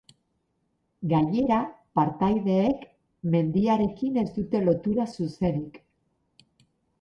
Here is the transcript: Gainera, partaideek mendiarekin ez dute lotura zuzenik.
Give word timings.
Gainera, 1.09 1.59
partaideek 1.99 2.87
mendiarekin 3.35 4.17
ez 4.23 4.25
dute 4.39 4.63
lotura 4.71 5.07
zuzenik. 5.19 5.79